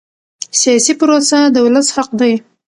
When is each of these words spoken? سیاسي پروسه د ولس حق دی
سیاسي 0.59 0.93
پروسه 0.99 1.39
د 1.53 1.55
ولس 1.65 1.87
حق 1.95 2.09
دی 2.19 2.33